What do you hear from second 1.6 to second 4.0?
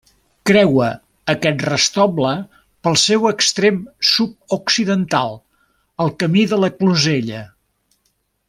restoble, pel seu extrem